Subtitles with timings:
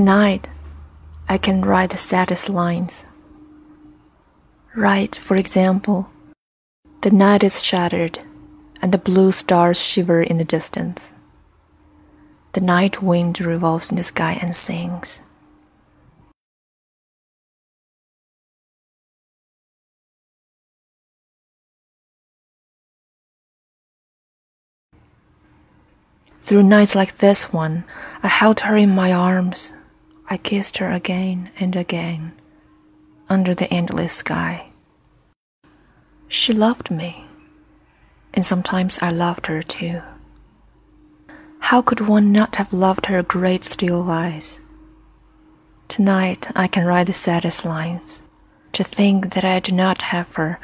[0.00, 0.48] Tonight,
[1.28, 3.04] I can write the saddest lines.
[4.74, 6.08] Write, for example,
[7.02, 8.20] the night is shattered
[8.80, 11.12] and the blue stars shiver in the distance.
[12.54, 15.20] The night wind revolves in the sky and sings.
[26.40, 27.84] Through nights like this one,
[28.22, 29.74] I held her in my arms.
[30.30, 32.32] I kissed her again and again
[33.28, 34.66] under the endless sky.
[36.28, 37.24] She loved me,
[38.32, 40.00] and sometimes I loved her too.
[41.58, 44.60] How could one not have loved her great steel eyes?
[45.88, 48.22] Tonight I can write the saddest lines,
[48.72, 50.60] to think that I do not have her,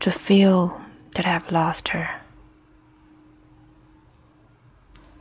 [0.00, 0.82] to feel
[1.14, 2.20] that I have lost her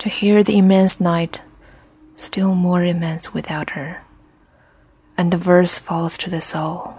[0.05, 1.41] to hear the immense night,
[2.15, 4.01] still more immense without her,
[5.17, 6.95] and the verse falls to the soul,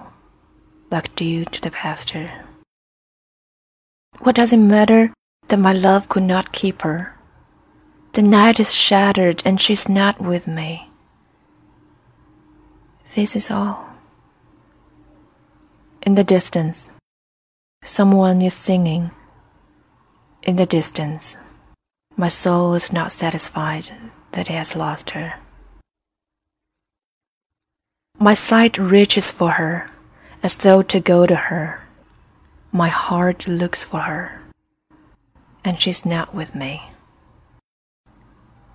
[0.91, 2.45] like dew to the pasture.
[4.21, 5.13] What does it matter
[5.49, 7.17] that my love could not keep her?
[8.13, 10.89] The night is shattered and she's not with me.
[13.15, 13.95] This is all.
[16.03, 16.91] In the distance,
[17.83, 19.11] someone is singing.
[20.43, 21.37] In the distance,
[22.17, 23.91] my soul is not satisfied
[24.33, 25.35] that he has lost her.
[28.19, 29.87] My sight reaches for her,
[30.43, 31.83] as though to go to her.
[32.73, 34.43] My heart looks for her,
[35.65, 36.83] and she's not with me.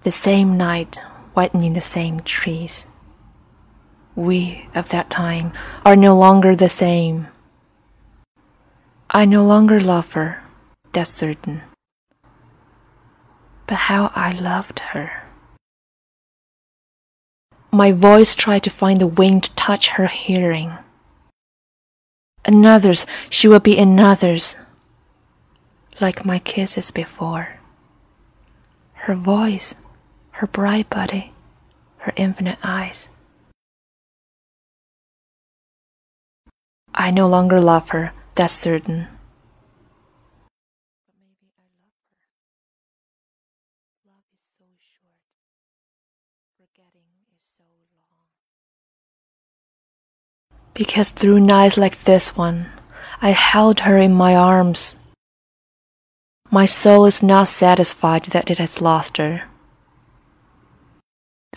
[0.02, 0.98] The same night,
[1.34, 2.88] whitening the same trees.
[4.16, 5.54] We of that time
[5.86, 7.28] are no longer the same.
[9.10, 10.44] I no longer love her,
[10.94, 11.62] that's certain
[13.72, 15.21] but how I loved her.
[17.74, 20.74] My voice tried to find the wing to touch her hearing.
[22.44, 24.58] Another's, she will be another's,
[26.02, 27.60] like my kisses before.
[28.94, 29.76] Her voice,
[30.32, 31.32] her bright body,
[32.00, 33.10] her infinite eyes.
[36.94, 39.08] I no longer love her, that's certain.
[50.74, 52.68] Because through nights like this one,
[53.22, 54.96] I held her in my arms.
[56.50, 59.44] My soul is not satisfied that it has lost her.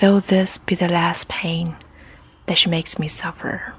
[0.01, 1.77] Though this be the last pain
[2.47, 3.75] that she makes me suffer.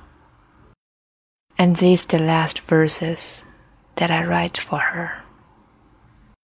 [1.57, 3.44] And these the last verses
[3.97, 5.25] that I write for her.